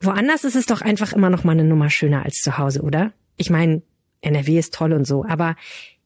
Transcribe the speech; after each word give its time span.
Woanders 0.00 0.44
ist 0.44 0.56
es 0.56 0.66
doch 0.66 0.80
einfach 0.80 1.12
immer 1.12 1.30
noch 1.30 1.44
mal 1.44 1.52
eine 1.52 1.64
Nummer 1.64 1.90
schöner 1.90 2.24
als 2.24 2.40
zu 2.40 2.58
Hause, 2.58 2.82
oder? 2.82 3.12
Ich 3.36 3.50
meine, 3.50 3.82
NRW 4.20 4.58
ist 4.58 4.74
toll 4.74 4.92
und 4.92 5.06
so, 5.06 5.24
aber 5.24 5.56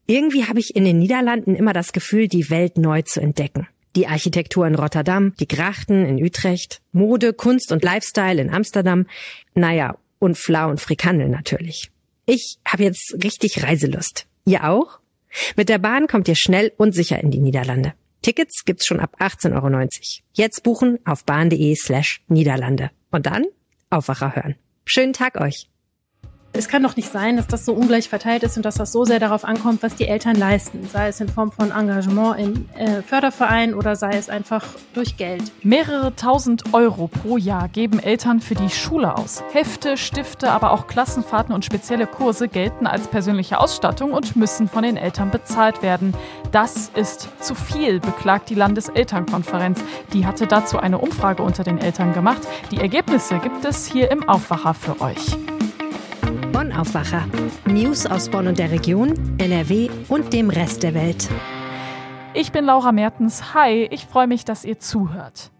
irgendwie 0.06 0.44
habe 0.44 0.58
ich 0.58 0.74
in 0.74 0.84
den 0.84 0.98
Niederlanden 0.98 1.54
immer 1.54 1.72
das 1.72 1.92
Gefühl, 1.92 2.28
die 2.28 2.50
Welt 2.50 2.78
neu 2.78 3.02
zu 3.02 3.20
entdecken. 3.20 3.68
Die 3.94 4.06
Architektur 4.06 4.66
in 4.66 4.74
Rotterdam, 4.74 5.34
die 5.38 5.48
Grachten 5.48 6.06
in 6.06 6.22
Utrecht, 6.22 6.80
Mode, 6.92 7.34
Kunst 7.34 7.72
und 7.72 7.84
Lifestyle 7.84 8.40
in 8.40 8.50
Amsterdam, 8.50 9.06
naja, 9.54 9.96
und 10.18 10.38
Flau 10.38 10.70
und 10.70 10.80
Frikandel 10.80 11.28
natürlich. 11.28 11.90
Ich 12.24 12.58
habe 12.66 12.84
jetzt 12.84 13.16
richtig 13.22 13.62
Reiselust. 13.62 14.26
Ihr 14.44 14.64
auch? 14.68 15.00
Mit 15.56 15.68
der 15.68 15.78
Bahn 15.78 16.06
kommt 16.06 16.28
ihr 16.28 16.36
schnell 16.36 16.72
und 16.76 16.94
sicher 16.94 17.20
in 17.20 17.30
die 17.30 17.40
Niederlande. 17.40 17.94
Tickets 18.22 18.64
gibt's 18.64 18.86
schon 18.86 19.00
ab 19.00 19.16
18,90 19.18 19.52
Euro. 19.54 19.88
Jetzt 20.32 20.62
buchen 20.62 20.98
auf 21.04 21.24
bahn.de 21.24 21.74
slash 21.74 22.22
Niederlande. 22.28 22.90
Und 23.10 23.26
dann 23.26 23.44
Aufwacher 23.92 24.34
hören. 24.34 24.56
Schönen 24.84 25.12
Tag 25.12 25.40
euch! 25.40 25.68
Es 26.54 26.68
kann 26.68 26.82
doch 26.82 26.96
nicht 26.96 27.10
sein, 27.10 27.38
dass 27.38 27.46
das 27.46 27.64
so 27.64 27.72
ungleich 27.72 28.10
verteilt 28.10 28.42
ist 28.42 28.58
und 28.58 28.66
dass 28.66 28.74
das 28.74 28.92
so 28.92 29.04
sehr 29.04 29.18
darauf 29.18 29.42
ankommt, 29.42 29.82
was 29.82 29.94
die 29.94 30.06
Eltern 30.06 30.36
leisten, 30.36 30.86
sei 30.92 31.08
es 31.08 31.18
in 31.18 31.28
Form 31.28 31.50
von 31.50 31.70
Engagement 31.70 32.38
im 32.38 32.68
äh, 32.76 33.00
Förderverein 33.00 33.72
oder 33.74 33.96
sei 33.96 34.10
es 34.10 34.28
einfach 34.28 34.66
durch 34.92 35.16
Geld. 35.16 35.50
Mehrere 35.62 36.14
tausend 36.14 36.74
Euro 36.74 37.08
pro 37.08 37.38
Jahr 37.38 37.68
geben 37.68 37.98
Eltern 38.00 38.40
für 38.40 38.54
die 38.54 38.68
Schule 38.68 39.16
aus. 39.16 39.42
Hefte, 39.54 39.96
Stifte, 39.96 40.50
aber 40.50 40.72
auch 40.72 40.88
Klassenfahrten 40.88 41.54
und 41.54 41.64
spezielle 41.64 42.06
Kurse 42.06 42.48
gelten 42.48 42.86
als 42.86 43.08
persönliche 43.08 43.58
Ausstattung 43.58 44.12
und 44.12 44.36
müssen 44.36 44.68
von 44.68 44.82
den 44.82 44.98
Eltern 44.98 45.30
bezahlt 45.30 45.82
werden. 45.82 46.14
Das 46.50 46.90
ist 46.94 47.30
zu 47.40 47.54
viel, 47.54 47.98
beklagt 47.98 48.50
die 48.50 48.54
Landeselternkonferenz. 48.56 49.82
Die 50.12 50.26
hatte 50.26 50.46
dazu 50.46 50.78
eine 50.78 50.98
Umfrage 50.98 51.42
unter 51.42 51.64
den 51.64 51.78
Eltern 51.78 52.12
gemacht. 52.12 52.42
Die 52.70 52.78
Ergebnisse 52.78 53.38
gibt 53.38 53.64
es 53.64 53.86
hier 53.86 54.10
im 54.10 54.28
Aufwacher 54.28 54.74
für 54.74 55.00
euch. 55.00 55.34
Bonn 56.62 56.72
Aufwacher. 56.74 57.26
News 57.66 58.06
aus 58.06 58.28
Bonn 58.28 58.46
und 58.46 58.56
der 58.56 58.70
Region, 58.70 59.14
NRW 59.38 59.90
und 60.06 60.32
dem 60.32 60.48
Rest 60.48 60.84
der 60.84 60.94
Welt. 60.94 61.28
Ich 62.34 62.52
bin 62.52 62.66
Laura 62.66 62.92
Mertens. 62.92 63.52
Hi, 63.52 63.88
ich 63.90 64.06
freue 64.06 64.28
mich, 64.28 64.44
dass 64.44 64.64
ihr 64.64 64.78
zuhört. 64.78 65.50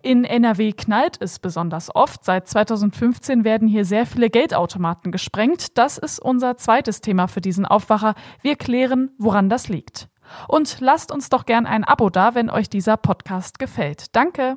In 0.00 0.24
NRW 0.24 0.72
knallt 0.72 1.20
es 1.20 1.40
besonders 1.40 1.94
oft. 1.94 2.24
Seit 2.24 2.48
2015 2.48 3.44
werden 3.44 3.68
hier 3.68 3.84
sehr 3.84 4.06
viele 4.06 4.30
Geldautomaten 4.30 5.12
gesprengt. 5.12 5.76
Das 5.76 5.98
ist 5.98 6.20
unser 6.20 6.56
zweites 6.56 7.02
Thema 7.02 7.26
für 7.26 7.42
diesen 7.42 7.66
Aufwacher. 7.66 8.14
Wir 8.40 8.56
klären, 8.56 9.10
woran 9.18 9.50
das 9.50 9.68
liegt. 9.68 10.08
Und 10.48 10.80
lasst 10.80 11.12
uns 11.12 11.28
doch 11.28 11.44
gern 11.44 11.66
ein 11.66 11.84
Abo 11.84 12.08
da, 12.08 12.34
wenn 12.34 12.48
euch 12.48 12.70
dieser 12.70 12.96
Podcast 12.96 13.58
gefällt. 13.58 14.16
Danke. 14.16 14.56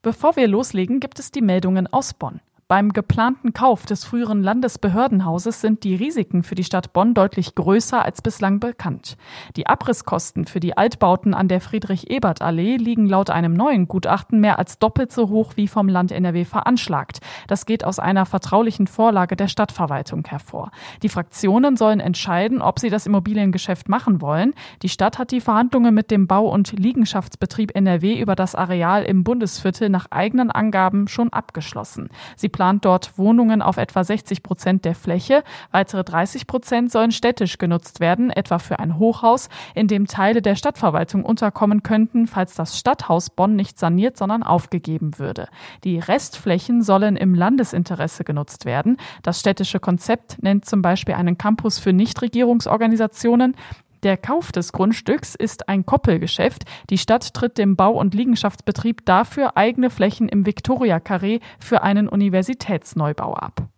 Bevor 0.00 0.36
wir 0.36 0.48
loslegen, 0.48 1.00
gibt 1.00 1.18
es 1.18 1.30
die 1.30 1.42
Meldungen 1.42 1.86
aus 1.86 2.14
Bonn. 2.14 2.40
Beim 2.68 2.92
geplanten 2.92 3.52
Kauf 3.52 3.86
des 3.86 4.04
früheren 4.04 4.42
Landesbehördenhauses 4.42 5.60
sind 5.60 5.84
die 5.84 5.94
Risiken 5.94 6.42
für 6.42 6.56
die 6.56 6.64
Stadt 6.64 6.92
Bonn 6.92 7.14
deutlich 7.14 7.54
größer 7.54 8.04
als 8.04 8.22
bislang 8.22 8.58
bekannt. 8.58 9.16
Die 9.54 9.68
Abrisskosten 9.68 10.46
für 10.46 10.58
die 10.58 10.76
Altbauten 10.76 11.32
an 11.32 11.46
der 11.46 11.60
Friedrich-Ebert-Allee 11.60 12.76
liegen 12.76 13.06
laut 13.06 13.30
einem 13.30 13.52
neuen 13.52 13.86
Gutachten 13.86 14.40
mehr 14.40 14.58
als 14.58 14.80
doppelt 14.80 15.12
so 15.12 15.28
hoch 15.28 15.52
wie 15.54 15.68
vom 15.68 15.88
Land 15.88 16.10
NRW 16.10 16.44
veranschlagt. 16.44 17.20
Das 17.46 17.66
geht 17.66 17.84
aus 17.84 18.00
einer 18.00 18.26
vertraulichen 18.26 18.88
Vorlage 18.88 19.36
der 19.36 19.46
Stadtverwaltung 19.46 20.24
hervor. 20.26 20.72
Die 21.04 21.08
Fraktionen 21.08 21.76
sollen 21.76 22.00
entscheiden, 22.00 22.60
ob 22.60 22.80
sie 22.80 22.90
das 22.90 23.06
Immobiliengeschäft 23.06 23.88
machen 23.88 24.20
wollen. 24.20 24.54
Die 24.82 24.88
Stadt 24.88 25.20
hat 25.20 25.30
die 25.30 25.40
Verhandlungen 25.40 25.94
mit 25.94 26.10
dem 26.10 26.26
Bau- 26.26 26.52
und 26.52 26.72
Liegenschaftsbetrieb 26.72 27.76
NRW 27.76 28.18
über 28.18 28.34
das 28.34 28.56
Areal 28.56 29.04
im 29.04 29.22
Bundesviertel 29.22 29.88
nach 29.88 30.08
eigenen 30.10 30.50
Angaben 30.50 31.06
schon 31.06 31.32
abgeschlossen. 31.32 32.08
Sie 32.34 32.55
plant 32.56 32.86
dort 32.86 33.18
Wohnungen 33.18 33.60
auf 33.60 33.76
etwa 33.76 34.02
60 34.02 34.42
Prozent 34.42 34.86
der 34.86 34.94
Fläche. 34.94 35.44
Weitere 35.72 36.02
30 36.02 36.46
Prozent 36.46 36.90
sollen 36.90 37.12
städtisch 37.12 37.58
genutzt 37.58 38.00
werden, 38.00 38.30
etwa 38.30 38.58
für 38.58 38.78
ein 38.78 38.98
Hochhaus, 38.98 39.50
in 39.74 39.88
dem 39.88 40.06
Teile 40.06 40.40
der 40.40 40.54
Stadtverwaltung 40.54 41.22
unterkommen 41.22 41.82
könnten, 41.82 42.26
falls 42.26 42.54
das 42.54 42.78
Stadthaus 42.78 43.28
Bonn 43.28 43.56
nicht 43.56 43.78
saniert, 43.78 44.16
sondern 44.16 44.42
aufgegeben 44.42 45.18
würde. 45.18 45.48
Die 45.84 45.98
Restflächen 45.98 46.80
sollen 46.80 47.16
im 47.16 47.34
Landesinteresse 47.34 48.24
genutzt 48.24 48.64
werden. 48.64 48.96
Das 49.22 49.38
städtische 49.38 49.78
Konzept 49.78 50.42
nennt 50.42 50.64
zum 50.64 50.80
Beispiel 50.80 51.14
einen 51.14 51.36
Campus 51.36 51.78
für 51.78 51.92
Nichtregierungsorganisationen. 51.92 53.54
Der 54.02 54.16
Kauf 54.16 54.52
des 54.52 54.72
Grundstücks 54.72 55.34
ist 55.34 55.68
ein 55.68 55.86
Koppelgeschäft. 55.86 56.64
Die 56.90 56.98
Stadt 56.98 57.34
tritt 57.34 57.58
dem 57.58 57.76
Bau- 57.76 57.98
und 57.98 58.14
Liegenschaftsbetrieb 58.14 59.04
dafür 59.06 59.56
eigene 59.56 59.90
Flächen 59.90 60.28
im 60.28 60.46
Viktoria-Karree 60.46 61.40
für 61.58 61.82
einen 61.82 62.08
Universitätsneubau 62.08 63.34
ab. 63.34 63.68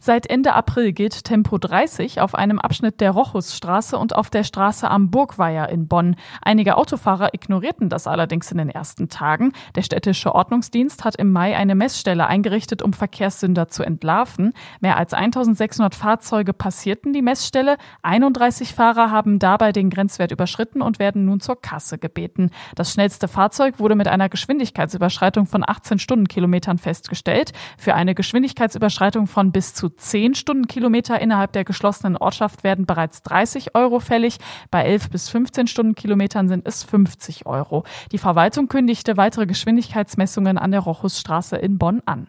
Seit 0.00 0.30
Ende 0.30 0.54
April 0.54 0.92
gilt 0.92 1.24
Tempo 1.24 1.58
30 1.58 2.20
auf 2.20 2.36
einem 2.36 2.60
Abschnitt 2.60 3.00
der 3.00 3.10
Rochusstraße 3.10 3.98
und 3.98 4.14
auf 4.14 4.30
der 4.30 4.44
Straße 4.44 4.88
am 4.88 5.10
Burgweier 5.10 5.68
in 5.70 5.88
Bonn. 5.88 6.14
Einige 6.40 6.76
Autofahrer 6.76 7.34
ignorierten 7.34 7.88
das 7.88 8.06
allerdings 8.06 8.52
in 8.52 8.58
den 8.58 8.68
ersten 8.68 9.08
Tagen. 9.08 9.52
Der 9.74 9.82
städtische 9.82 10.36
Ordnungsdienst 10.36 11.04
hat 11.04 11.16
im 11.16 11.32
Mai 11.32 11.56
eine 11.56 11.74
Messstelle 11.74 12.28
eingerichtet, 12.28 12.80
um 12.80 12.92
Verkehrssünder 12.92 13.66
zu 13.66 13.82
entlarven. 13.82 14.52
Mehr 14.80 14.98
als 14.98 15.14
1600 15.14 15.96
Fahrzeuge 15.96 16.52
passierten 16.52 17.12
die 17.12 17.20
Messstelle. 17.20 17.76
31 18.02 18.74
Fahrer 18.74 19.10
haben 19.10 19.40
dabei 19.40 19.72
den 19.72 19.90
Grenzwert 19.90 20.30
überschritten 20.30 20.80
und 20.80 21.00
werden 21.00 21.24
nun 21.24 21.40
zur 21.40 21.60
Kasse 21.60 21.98
gebeten. 21.98 22.52
Das 22.76 22.92
schnellste 22.92 23.26
Fahrzeug 23.26 23.80
wurde 23.80 23.96
mit 23.96 24.06
einer 24.06 24.28
Geschwindigkeitsüberschreitung 24.28 25.46
von 25.46 25.68
18 25.68 25.98
Stundenkilometern 25.98 26.78
festgestellt. 26.78 27.50
Für 27.76 27.96
eine 27.96 28.14
Geschwindigkeitsüberschreitung 28.14 29.26
von 29.26 29.50
bis 29.50 29.74
zu 29.74 29.87
10 29.88 30.34
Stundenkilometer 30.34 31.20
innerhalb 31.20 31.52
der 31.52 31.64
geschlossenen 31.64 32.16
Ortschaft 32.16 32.64
werden 32.64 32.86
bereits 32.86 33.22
30 33.22 33.74
Euro 33.74 34.00
fällig. 34.00 34.38
Bei 34.70 34.84
11 34.84 35.10
bis 35.10 35.28
15 35.28 35.66
Stundenkilometern 35.66 36.48
sind 36.48 36.66
es 36.66 36.84
50 36.84 37.46
Euro. 37.46 37.84
Die 38.12 38.18
Verwaltung 38.18 38.68
kündigte 38.68 39.16
weitere 39.16 39.46
Geschwindigkeitsmessungen 39.46 40.58
an 40.58 40.70
der 40.70 40.80
Rochusstraße 40.80 41.56
in 41.56 41.78
Bonn 41.78 42.02
an. 42.06 42.28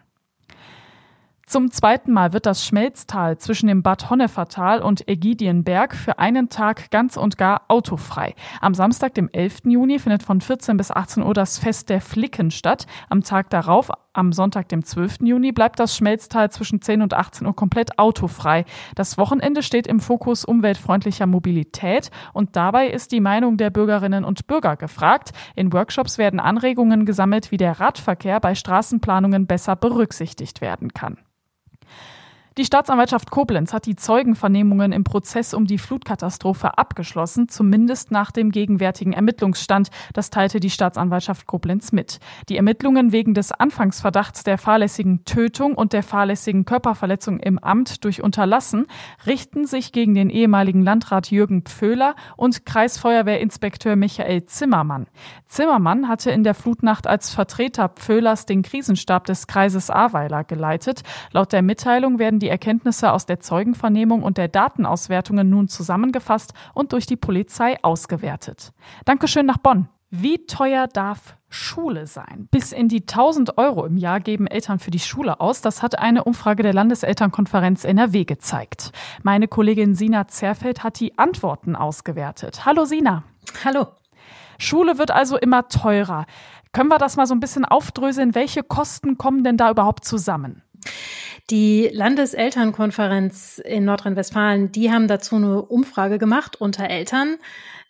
Zum 1.50 1.72
zweiten 1.72 2.12
Mal 2.12 2.32
wird 2.32 2.46
das 2.46 2.64
Schmelztal 2.64 3.38
zwischen 3.38 3.66
dem 3.66 3.82
Bad 3.82 4.08
Honnefertal 4.08 4.82
und 4.82 5.08
Ägidienberg 5.08 5.96
für 5.96 6.20
einen 6.20 6.48
Tag 6.48 6.92
ganz 6.92 7.16
und 7.16 7.38
gar 7.38 7.62
autofrei. 7.66 8.36
Am 8.60 8.72
Samstag, 8.72 9.14
dem 9.14 9.28
11. 9.32 9.62
Juni, 9.64 9.98
findet 9.98 10.22
von 10.22 10.40
14 10.40 10.76
bis 10.76 10.92
18 10.92 11.24
Uhr 11.24 11.34
das 11.34 11.58
Fest 11.58 11.88
der 11.88 12.00
Flicken 12.00 12.52
statt. 12.52 12.86
Am 13.08 13.24
Tag 13.24 13.50
darauf, 13.50 13.90
am 14.12 14.32
Sonntag, 14.32 14.68
dem 14.68 14.84
12. 14.84 15.18
Juni, 15.22 15.52
bleibt 15.52 15.78
das 15.78 15.96
Schmelztal 15.96 16.50
zwischen 16.50 16.82
10 16.82 17.02
und 17.02 17.14
18 17.14 17.46
Uhr 17.46 17.54
komplett 17.54 17.98
autofrei. 17.98 18.64
Das 18.94 19.18
Wochenende 19.18 19.62
steht 19.62 19.86
im 19.86 20.00
Fokus 20.00 20.44
umweltfreundlicher 20.44 21.26
Mobilität 21.26 22.10
und 22.32 22.56
dabei 22.56 22.88
ist 22.88 23.12
die 23.12 23.20
Meinung 23.20 23.56
der 23.56 23.70
Bürgerinnen 23.70 24.24
und 24.24 24.46
Bürger 24.46 24.76
gefragt. 24.76 25.30
In 25.54 25.72
Workshops 25.72 26.18
werden 26.18 26.40
Anregungen 26.40 27.06
gesammelt, 27.06 27.52
wie 27.52 27.56
der 27.56 27.78
Radverkehr 27.78 28.40
bei 28.40 28.54
Straßenplanungen 28.54 29.46
besser 29.46 29.76
berücksichtigt 29.76 30.60
werden 30.60 30.92
kann. 30.92 31.18
Die 32.58 32.64
Staatsanwaltschaft 32.64 33.30
Koblenz 33.30 33.72
hat 33.72 33.86
die 33.86 33.94
Zeugenvernehmungen 33.94 34.90
im 34.90 35.04
Prozess 35.04 35.54
um 35.54 35.66
die 35.66 35.78
Flutkatastrophe 35.78 36.76
abgeschlossen, 36.78 37.48
zumindest 37.48 38.10
nach 38.10 38.32
dem 38.32 38.50
gegenwärtigen 38.50 39.12
Ermittlungsstand. 39.12 39.90
Das 40.14 40.30
teilte 40.30 40.58
die 40.58 40.68
Staatsanwaltschaft 40.68 41.46
Koblenz 41.46 41.92
mit. 41.92 42.18
Die 42.48 42.56
Ermittlungen 42.56 43.12
wegen 43.12 43.34
des 43.34 43.52
Anfangsverdachts 43.52 44.42
der 44.42 44.58
fahrlässigen 44.58 45.24
Tötung 45.24 45.74
und 45.74 45.92
der 45.92 46.02
fahrlässigen 46.02 46.64
Körperverletzung 46.64 47.38
im 47.38 47.60
Amt 47.60 48.04
durch 48.04 48.20
Unterlassen 48.20 48.88
richten 49.26 49.64
sich 49.64 49.92
gegen 49.92 50.16
den 50.16 50.28
ehemaligen 50.28 50.82
Landrat 50.82 51.30
Jürgen 51.30 51.62
Pföhler 51.62 52.16
und 52.36 52.66
Kreisfeuerwehrinspekteur 52.66 53.94
Michael 53.94 54.46
Zimmermann. 54.46 55.06
Zimmermann 55.46 56.08
hatte 56.08 56.32
in 56.32 56.42
der 56.42 56.54
Flutnacht 56.54 57.06
als 57.06 57.32
Vertreter 57.32 57.90
Pföhlers 57.90 58.44
den 58.44 58.62
Krisenstab 58.62 59.26
des 59.26 59.46
Kreises 59.46 59.88
Ahrweiler 59.88 60.42
geleitet. 60.42 61.02
Laut 61.30 61.52
der 61.52 61.62
Mitteilung 61.62 62.18
werden 62.18 62.39
die 62.40 62.48
Erkenntnisse 62.48 63.12
aus 63.12 63.26
der 63.26 63.40
Zeugenvernehmung 63.40 64.22
und 64.22 64.38
der 64.38 64.48
Datenauswertungen 64.48 65.48
nun 65.48 65.68
zusammengefasst 65.68 66.52
und 66.74 66.92
durch 66.92 67.06
die 67.06 67.16
Polizei 67.16 67.82
ausgewertet. 67.82 68.72
Dankeschön 69.04 69.46
nach 69.46 69.58
Bonn. 69.58 69.88
Wie 70.12 70.44
teuer 70.46 70.88
darf 70.88 71.36
Schule 71.48 72.08
sein? 72.08 72.48
Bis 72.50 72.72
in 72.72 72.88
die 72.88 73.02
1000 73.02 73.58
Euro 73.58 73.86
im 73.86 73.96
Jahr 73.96 74.18
geben 74.18 74.48
Eltern 74.48 74.80
für 74.80 74.90
die 74.90 74.98
Schule 74.98 75.40
aus. 75.40 75.60
Das 75.60 75.84
hat 75.84 76.00
eine 76.00 76.24
Umfrage 76.24 76.64
der 76.64 76.72
Landeselternkonferenz 76.72 77.84
NRW 77.84 78.24
gezeigt. 78.24 78.90
Meine 79.22 79.46
Kollegin 79.46 79.94
Sina 79.94 80.26
Zerfeld 80.26 80.82
hat 80.82 80.98
die 80.98 81.16
Antworten 81.16 81.76
ausgewertet. 81.76 82.66
Hallo 82.66 82.86
Sina. 82.86 83.22
Hallo. 83.64 83.86
Schule 84.58 84.98
wird 84.98 85.12
also 85.12 85.36
immer 85.36 85.68
teurer. 85.68 86.26
Können 86.72 86.88
wir 86.88 86.98
das 86.98 87.16
mal 87.16 87.26
so 87.26 87.34
ein 87.34 87.40
bisschen 87.40 87.64
aufdröseln? 87.64 88.34
Welche 88.34 88.64
Kosten 88.64 89.16
kommen 89.16 89.44
denn 89.44 89.56
da 89.56 89.70
überhaupt 89.70 90.04
zusammen? 90.04 90.62
Die 91.50 91.90
Landeselternkonferenz 91.92 93.60
in 93.64 93.84
Nordrhein-Westfalen, 93.84 94.70
die 94.70 94.92
haben 94.92 95.08
dazu 95.08 95.36
eine 95.36 95.62
Umfrage 95.62 96.18
gemacht 96.18 96.60
unter 96.60 96.88
Eltern. 96.88 97.36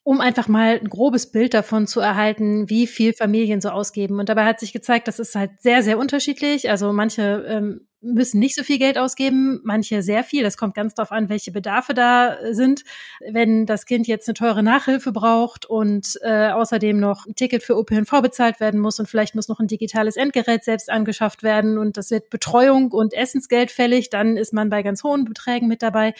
um 0.03 0.21
einfach 0.21 0.49
mal 0.49 0.79
ein 0.81 0.89
grobes 0.89 1.31
Bild 1.31 1.53
davon 1.55 1.87
zu 1.87 2.01
erhalten, 2.01 2.71
wie 2.71 2.87
viel 2.87 3.13
Familien 3.13 3.61
so 3.61 3.69
ausgeben. 3.69 4.19
Und 4.19 4.29
dabei 4.31 4.47
hat 4.47 4.59
sich 4.59 4.73
gezeigt, 4.73 5.09
das 5.09 5.19
ist 5.19 5.35
halt 5.35 5.61
sehr, 5.61 5.83
sehr 5.83 5.99
unterschiedlich. 5.99 6.71
Also 6.71 6.93
manche 6.93 7.45
ähm, 7.47 7.87
müssen 8.01 8.39
nicht 8.39 8.55
so 8.55 8.63
viel 8.63 8.79
Geld 8.79 8.99
ausgeben, 8.99 9.61
manche 9.63 10.03
sehr 10.03 10.25
viel. 10.25 10.43
Das 10.43 10.57
kommt 10.57 10.75
ganz 10.75 10.95
darauf 10.95 11.13
an, 11.13 11.29
welche 11.29 11.53
Bedarfe 11.53 11.95
da 11.95 12.39
sind. 12.53 12.85
Wenn 13.21 13.67
das 13.67 13.87
Kind 13.87 14.07
jetzt 14.07 14.29
eine 14.29 14.35
teure 14.35 14.63
Nachhilfe 14.63 15.13
braucht 15.13 15.67
und 15.67 16.19
äh, 16.23 16.49
außerdem 16.49 16.99
noch 16.99 17.27
ein 17.27 17.35
Ticket 17.35 17.63
für 17.63 17.75
ÖPNV 17.75 18.23
bezahlt 18.23 18.61
werden 18.61 18.81
muss 18.81 18.99
und 18.99 19.09
vielleicht 19.09 19.35
muss 19.35 19.49
noch 19.49 19.61
ein 19.61 19.67
digitales 19.67 20.17
Endgerät 20.17 20.65
selbst 20.65 20.91
angeschafft 20.91 21.43
werden 21.43 21.79
und 21.79 21.97
das 21.97 22.11
wird 22.11 22.31
Betreuung 22.31 22.93
und 22.93 23.13
Essensgeld 23.13 23.71
fällig, 23.71 24.11
dann 24.11 24.37
ist 24.37 24.53
man 24.53 24.71
bei 24.71 24.83
ganz 24.83 25.05
hohen 25.05 25.25
Beträgen 25.25 25.69
mit 25.69 25.83
dabei. 25.83 26.15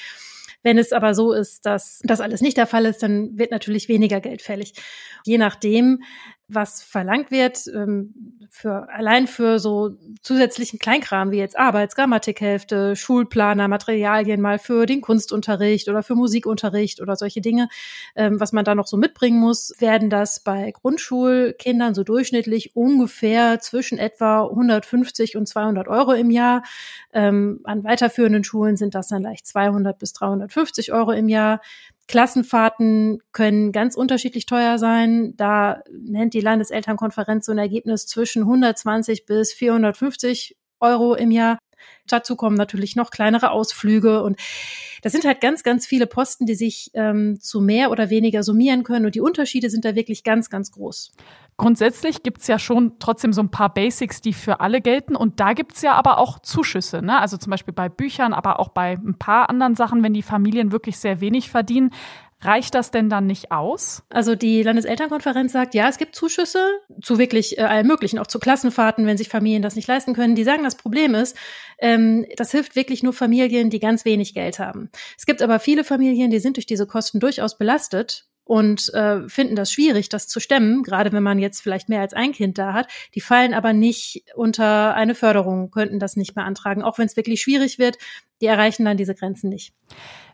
Wenn 0.63 0.77
es 0.77 0.93
aber 0.93 1.15
so 1.15 1.33
ist, 1.33 1.65
dass 1.65 2.01
das 2.05 2.21
alles 2.21 2.43
nicht 2.43 2.59
der 2.59 2.67
Fall 2.67 2.85
ist, 2.85 3.03
dann 3.03 3.39
wird 3.39 3.51
natürlich 3.51 3.89
weniger 3.89 4.21
Geld 4.21 4.43
fällig. 4.43 4.75
Je 5.25 5.39
nachdem, 5.39 6.03
was 6.55 6.83
verlangt 6.83 7.31
wird, 7.31 7.67
ähm, 7.69 8.15
für, 8.51 8.89
allein 8.91 9.27
für 9.27 9.59
so 9.59 9.97
zusätzlichen 10.23 10.79
Kleinkram 10.79 11.31
wie 11.31 11.39
jetzt 11.39 11.59
Arbeitsgrammatikhälfte, 11.59 12.97
Schulplaner, 12.97 13.69
Materialien 13.69 14.41
mal 14.41 14.59
für 14.59 14.87
den 14.87 15.01
Kunstunterricht 15.01 15.89
oder 15.89 16.03
für 16.03 16.15
Musikunterricht 16.15 17.01
oder 17.01 17.17
solche 17.17 17.41
Dinge, 17.41 17.69
ähm, 18.17 18.41
was 18.41 18.53
man 18.53 18.65
da 18.65 18.75
noch 18.75 18.87
so 18.87 18.97
mitbringen 18.97 19.39
muss, 19.39 19.73
werden 19.79 20.11
das 20.11 20.41
bei 20.41 20.73
Grundschulkindern 20.73 21.95
so 21.95 22.03
durchschnittlich 22.03 22.75
ungefähr 22.75 23.61
zwischen 23.61 23.99
etwa 23.99 24.43
150 24.43 25.37
und 25.37 25.47
200 25.47 25.89
Euro 25.89 26.13
im 26.13 26.31
Jahr. 26.31 26.63
Ähm, 27.13 27.61
an 27.65 27.85
weiterführenden 27.85 28.45
Schulen 28.45 28.77
sind 28.77 28.95
das 28.95 29.09
dann 29.09 29.23
leicht 29.23 29.47
200 29.47 29.99
bis 29.99 30.13
350 30.13 30.93
Euro 30.93 31.13
im 31.13 31.29
Jahr. 31.29 31.61
Klassenfahrten 32.09 33.21
können 33.33 33.73
ganz 33.73 33.95
unterschiedlich 33.95 34.47
teuer 34.47 34.79
sein. 34.79 35.35
Da 35.37 35.83
nennt 35.93 36.35
die 36.35 36.41
Landeselternkonferenz 36.41 37.47
so 37.47 37.53
ein 37.53 37.59
Ergebnis 37.59 38.07
zwischen 38.07 38.43
120 38.43 39.27
bis 39.27 39.53
450 39.53 40.57
Euro 40.81 41.15
im 41.15 41.31
Jahr. 41.31 41.59
Dazu 42.07 42.37
kommen 42.37 42.57
natürlich 42.57 42.97
noch 42.97 43.11
kleinere 43.11 43.51
Ausflüge 43.53 44.23
und 44.23 44.39
das 45.03 45.13
sind 45.13 45.25
halt 45.25 45.41
ganz, 45.41 45.63
ganz 45.63 45.87
viele 45.87 46.07
Posten, 46.07 46.45
die 46.45 46.55
sich 46.55 46.91
ähm, 46.95 47.41
zu 47.41 47.61
mehr 47.61 47.91
oder 47.91 48.11
weniger 48.11 48.43
summieren 48.43 48.85
können 48.85 49.07
und 49.07 49.15
die 49.15 49.21
Unterschiede 49.21 49.71
sind 49.71 49.85
da 49.85 49.95
wirklich 49.95 50.25
ganz, 50.25 50.51
ganz 50.51 50.73
groß. 50.73 51.13
Grundsätzlich 51.61 52.23
gibt's 52.23 52.47
ja 52.47 52.59
schon 52.59 52.95
trotzdem 53.01 53.35
so 53.35 53.43
ein 53.43 53.51
paar 53.51 53.75
Basics, 53.75 54.23
die 54.23 54.33
für 54.33 54.61
alle 54.61 54.81
gelten. 54.81 55.15
Und 55.15 55.41
da 55.41 55.53
gibt's 55.53 55.83
ja 55.83 55.93
aber 55.93 56.17
auch 56.17 56.39
Zuschüsse. 56.39 57.03
Ne? 57.03 57.21
Also 57.21 57.37
zum 57.37 57.51
Beispiel 57.51 57.75
bei 57.75 57.91
Büchern, 57.91 58.33
aber 58.33 58.61
auch 58.61 58.69
bei 58.69 58.93
ein 58.93 59.19
paar 59.19 59.51
anderen 59.51 59.75
Sachen, 59.77 60.03
wenn 60.03 60.15
die 60.15 60.23
Familien 60.23 60.73
wirklich 60.73 60.97
sehr 60.97 61.21
wenig 61.21 61.51
verdienen. 61.51 61.91
Reicht 62.41 62.75
das 62.75 62.91
denn 62.91 63.11
dann 63.11 63.27
nicht 63.27 63.53
aus? 63.53 64.05
Also 64.09 64.37
die 64.37 64.63
Landeselternkonferenz 64.63 65.53
sagt, 65.53 65.75
ja, 65.75 65.87
es 65.87 65.99
gibt 65.99 66.17
Zuschüsse 66.17 66.67
zu 67.03 67.19
wirklich 67.19 67.59
äh, 67.59 67.65
allen 67.65 67.87
möglichen, 67.87 68.19
auch 68.19 68.27
zu 68.27 68.39
Klassenfahrten, 68.39 69.05
wenn 69.05 69.19
sich 69.19 69.29
Familien 69.29 69.61
das 69.61 69.77
nicht 69.77 69.87
leisten 69.87 70.15
können. 70.15 70.37
Die 70.37 70.45
sagen, 70.45 70.65
das 70.65 70.77
Problem 70.77 71.15
ist, 71.15 71.37
ähm, 71.79 72.25
das 72.39 72.53
hilft 72.53 72.75
wirklich 72.75 73.03
nur 73.03 73.13
Familien, 73.13 73.69
die 73.69 73.81
ganz 73.81 74.07
wenig 74.07 74.33
Geld 74.33 74.59
haben. 74.59 74.89
Es 75.19 75.27
gibt 75.27 75.43
aber 75.43 75.61
viele 75.61 75.85
Familien, 75.85 76.31
die 76.31 76.39
sind 76.39 76.57
durch 76.57 76.65
diese 76.65 76.87
Kosten 76.87 77.21
durchaus 77.21 77.59
belastet 77.59 78.30
und 78.51 78.93
äh, 78.95 79.29
finden 79.29 79.55
das 79.55 79.71
schwierig, 79.71 80.09
das 80.09 80.27
zu 80.27 80.41
stemmen, 80.41 80.83
gerade 80.83 81.13
wenn 81.13 81.23
man 81.23 81.39
jetzt 81.39 81.61
vielleicht 81.61 81.89
mehr 81.89 82.01
als 82.01 82.15
ein 82.15 82.33
Kind 82.33 82.59
da 82.59 82.73
hat. 82.73 82.89
Die 83.15 83.21
fallen 83.21 83.55
aber 83.55 83.73
nicht 83.73 84.25
unter 84.35 84.93
eine 84.97 85.15
Förderung, 85.15 85.71
könnten 85.71 86.01
das 86.01 86.17
nicht 86.17 86.35
beantragen, 86.35 86.83
auch 86.83 86.99
wenn 86.99 87.07
es 87.07 87.17
wirklich 87.17 87.41
schwierig 87.41 87.79
wird. 87.79 87.97
Die 88.41 88.47
erreichen 88.47 88.85
dann 88.85 88.97
diese 88.97 89.15
Grenzen 89.15 89.51
nicht. 89.51 89.73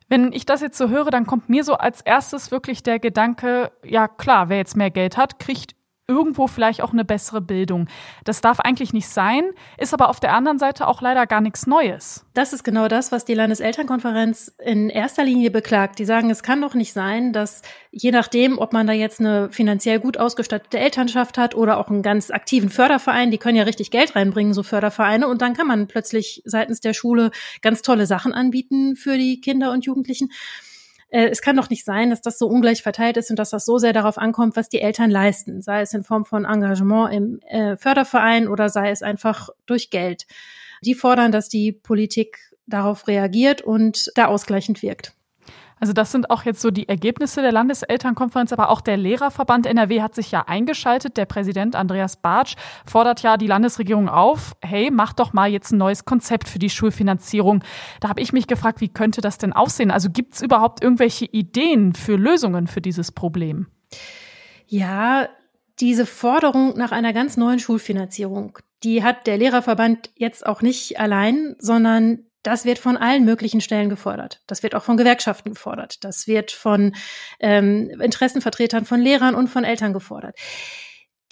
Wenn 0.08 0.32
ich 0.32 0.46
das 0.46 0.62
jetzt 0.62 0.78
so 0.78 0.88
höre, 0.88 1.10
dann 1.10 1.26
kommt 1.26 1.50
mir 1.50 1.62
so 1.62 1.74
als 1.74 2.00
erstes 2.00 2.50
wirklich 2.50 2.82
der 2.82 3.00
Gedanke, 3.00 3.70
ja 3.84 4.08
klar, 4.08 4.48
wer 4.48 4.56
jetzt 4.56 4.78
mehr 4.78 4.90
Geld 4.90 5.18
hat, 5.18 5.38
kriegt 5.38 5.75
irgendwo 6.08 6.46
vielleicht 6.46 6.82
auch 6.82 6.92
eine 6.92 7.04
bessere 7.04 7.40
Bildung. 7.40 7.88
Das 8.24 8.40
darf 8.40 8.60
eigentlich 8.60 8.92
nicht 8.92 9.08
sein, 9.08 9.42
ist 9.76 9.92
aber 9.92 10.08
auf 10.08 10.20
der 10.20 10.34
anderen 10.34 10.58
Seite 10.58 10.86
auch 10.86 11.02
leider 11.02 11.26
gar 11.26 11.40
nichts 11.40 11.66
Neues. 11.66 12.24
Das 12.34 12.52
ist 12.52 12.62
genau 12.62 12.86
das, 12.86 13.10
was 13.10 13.24
die 13.24 13.34
Landeselternkonferenz 13.34 14.54
in 14.62 14.88
erster 14.88 15.24
Linie 15.24 15.50
beklagt. 15.50 15.98
Die 15.98 16.04
sagen, 16.04 16.30
es 16.30 16.42
kann 16.42 16.60
doch 16.60 16.74
nicht 16.74 16.92
sein, 16.92 17.32
dass 17.32 17.62
je 17.90 18.12
nachdem, 18.12 18.58
ob 18.58 18.72
man 18.72 18.86
da 18.86 18.92
jetzt 18.92 19.20
eine 19.20 19.50
finanziell 19.50 19.98
gut 19.98 20.16
ausgestattete 20.16 20.78
Elternschaft 20.78 21.38
hat 21.38 21.54
oder 21.54 21.78
auch 21.78 21.88
einen 21.88 22.02
ganz 22.02 22.30
aktiven 22.30 22.68
Förderverein, 22.68 23.30
die 23.30 23.38
können 23.38 23.56
ja 23.56 23.64
richtig 23.64 23.90
Geld 23.90 24.14
reinbringen, 24.14 24.54
so 24.54 24.62
Fördervereine, 24.62 25.26
und 25.26 25.42
dann 25.42 25.54
kann 25.54 25.66
man 25.66 25.88
plötzlich 25.88 26.42
seitens 26.44 26.80
der 26.80 26.94
Schule 26.94 27.30
ganz 27.62 27.82
tolle 27.82 28.06
Sachen 28.06 28.32
anbieten 28.32 28.96
für 28.96 29.16
die 29.16 29.40
Kinder 29.40 29.72
und 29.72 29.84
Jugendlichen 29.84 30.30
äh, 31.08 31.28
es 31.28 31.40
kann 31.40 31.56
doch 31.56 31.70
nicht 31.70 31.84
sein, 31.84 32.10
dass 32.10 32.20
das 32.20 32.38
so 32.38 32.46
ungleich 32.46 32.82
verteilt 32.82 33.16
ist 33.16 33.30
und 33.30 33.38
dass 33.38 33.50
das 33.50 33.64
so 33.64 33.78
sehr 33.78 33.92
darauf 33.92 34.18
ankommt, 34.18 34.56
was 34.56 34.68
die 34.68 34.80
Eltern 34.80 35.10
leisten, 35.10 35.62
sei 35.62 35.80
es 35.80 35.94
in 35.94 36.04
Form 36.04 36.24
von 36.24 36.44
Engagement 36.44 37.12
im 37.12 37.40
äh, 37.48 37.76
Förderverein 37.76 38.48
oder 38.48 38.68
sei 38.68 38.90
es 38.90 39.02
einfach 39.02 39.50
durch 39.66 39.90
Geld. 39.90 40.26
Die 40.84 40.94
fordern, 40.94 41.32
dass 41.32 41.48
die 41.48 41.72
Politik 41.72 42.38
darauf 42.66 43.06
reagiert 43.08 43.62
und 43.62 44.10
da 44.16 44.26
ausgleichend 44.26 44.82
wirkt. 44.82 45.14
Also 45.78 45.92
das 45.92 46.10
sind 46.10 46.30
auch 46.30 46.44
jetzt 46.44 46.62
so 46.62 46.70
die 46.70 46.88
Ergebnisse 46.88 47.42
der 47.42 47.52
Landeselternkonferenz, 47.52 48.52
aber 48.52 48.70
auch 48.70 48.80
der 48.80 48.96
Lehrerverband 48.96 49.66
NRW 49.66 50.00
hat 50.00 50.14
sich 50.14 50.30
ja 50.30 50.44
eingeschaltet. 50.46 51.18
Der 51.18 51.26
Präsident 51.26 51.76
Andreas 51.76 52.16
Bartsch 52.16 52.56
fordert 52.86 53.22
ja 53.22 53.36
die 53.36 53.46
Landesregierung 53.46 54.08
auf, 54.08 54.56
hey, 54.62 54.90
mach 54.90 55.12
doch 55.12 55.34
mal 55.34 55.50
jetzt 55.50 55.72
ein 55.72 55.78
neues 55.78 56.06
Konzept 56.06 56.48
für 56.48 56.58
die 56.58 56.70
Schulfinanzierung. 56.70 57.62
Da 58.00 58.08
habe 58.08 58.22
ich 58.22 58.32
mich 58.32 58.46
gefragt, 58.46 58.80
wie 58.80 58.88
könnte 58.88 59.20
das 59.20 59.36
denn 59.36 59.52
aussehen? 59.52 59.90
Also 59.90 60.08
gibt 60.08 60.34
es 60.34 60.42
überhaupt 60.42 60.82
irgendwelche 60.82 61.26
Ideen 61.26 61.94
für 61.94 62.16
Lösungen 62.16 62.68
für 62.68 62.80
dieses 62.80 63.12
Problem? 63.12 63.66
Ja, 64.66 65.28
diese 65.78 66.06
Forderung 66.06 66.76
nach 66.76 66.92
einer 66.92 67.12
ganz 67.12 67.36
neuen 67.36 67.58
Schulfinanzierung, 67.58 68.58
die 68.82 69.02
hat 69.02 69.26
der 69.26 69.36
Lehrerverband 69.36 70.10
jetzt 70.16 70.46
auch 70.46 70.62
nicht 70.62 70.98
allein, 70.98 71.54
sondern 71.58 72.25
das 72.46 72.64
wird 72.64 72.78
von 72.78 72.96
allen 72.96 73.24
möglichen 73.24 73.60
Stellen 73.60 73.88
gefordert. 73.88 74.40
Das 74.46 74.62
wird 74.62 74.74
auch 74.74 74.84
von 74.84 74.96
Gewerkschaften 74.96 75.50
gefordert. 75.50 76.04
Das 76.04 76.28
wird 76.28 76.52
von 76.52 76.94
ähm, 77.40 77.90
Interessenvertretern 78.00 78.84
von 78.84 79.00
Lehrern 79.00 79.34
und 79.34 79.48
von 79.48 79.64
Eltern 79.64 79.92
gefordert. 79.92 80.38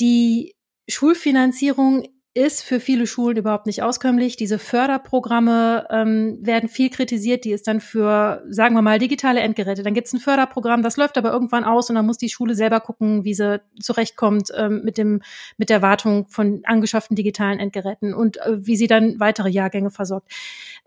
Die 0.01 0.57
Schulfinanzierung 0.89 2.05
ist 2.35 2.63
für 2.65 2.81
viele 2.81 3.07
Schulen 3.07 3.37
überhaupt 3.37 3.67
nicht 3.67 3.85
auskömmlich. 3.85 4.37
Diese 4.37 4.59
Förderprogramme 4.59 5.87
ähm, 5.89 6.39
werden 6.41 6.69
viel 6.69 6.91
kritisiert, 6.91 7.45
die 7.45 7.53
ist 7.53 7.69
dann 7.69 7.81
für, 7.81 8.43
sagen 8.49 8.75
wir 8.75 8.83
mal, 8.83 8.99
digitale 8.99 9.39
Endgeräte. 9.41 9.85
Dann 9.85 9.95
gibt 9.95 10.09
es 10.09 10.13
ein 10.13 10.19
Förderprogramm, 10.19 10.83
das 10.83 10.97
läuft 10.97 11.17
aber 11.17 11.31
irgendwann 11.31 11.63
aus 11.63 11.89
und 11.89 11.95
dann 11.95 12.07
muss 12.07 12.19
die 12.19 12.29
Schule 12.29 12.57
selber 12.57 12.81
gucken, 12.81 13.25
wie 13.25 13.35
sie 13.35 13.63
zurechtkommt 13.81 14.49
ähm, 14.57 14.83
mit 14.85 14.99
dem 14.99 15.23
mit 15.59 15.71
der 15.71 15.81
Wartung 15.81 16.27
von 16.29 16.63
angeschafften 16.65 17.15
digitalen 17.15 17.61
Endgeräten 17.61 18.13
und 18.13 18.39
äh, 18.39 18.67
wie 18.67 18.77
sie 18.77 18.89
dann 18.89 19.21
weitere 19.21 19.49
Jahrgänge 19.49 19.93
versorgt. 19.93 20.29